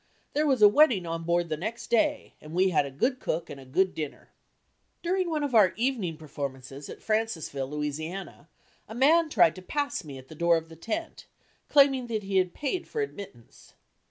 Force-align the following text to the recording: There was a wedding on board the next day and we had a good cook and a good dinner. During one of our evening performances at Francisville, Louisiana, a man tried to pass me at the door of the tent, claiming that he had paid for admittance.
There 0.33 0.47
was 0.47 0.63
a 0.63 0.67
wedding 0.67 1.05
on 1.05 1.25
board 1.25 1.47
the 1.49 1.55
next 1.57 1.91
day 1.91 2.33
and 2.41 2.53
we 2.55 2.69
had 2.69 2.87
a 2.87 2.89
good 2.89 3.19
cook 3.19 3.51
and 3.51 3.59
a 3.59 3.65
good 3.65 3.93
dinner. 3.93 4.31
During 5.03 5.29
one 5.29 5.43
of 5.43 5.53
our 5.53 5.73
evening 5.77 6.17
performances 6.17 6.89
at 6.89 7.01
Francisville, 7.03 7.69
Louisiana, 7.69 8.49
a 8.89 8.95
man 8.95 9.29
tried 9.29 9.53
to 9.57 9.61
pass 9.61 10.03
me 10.03 10.17
at 10.17 10.27
the 10.27 10.33
door 10.33 10.57
of 10.57 10.69
the 10.69 10.75
tent, 10.75 11.27
claiming 11.69 12.07
that 12.07 12.23
he 12.23 12.37
had 12.37 12.55
paid 12.55 12.87
for 12.87 13.01
admittance. 13.03 13.73